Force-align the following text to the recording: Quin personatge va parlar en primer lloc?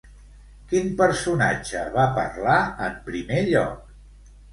Quin 0.69 0.87
personatge 1.01 1.83
va 1.97 2.05
parlar 2.15 2.55
en 2.87 2.95
primer 3.11 3.43
lloc? 3.51 4.33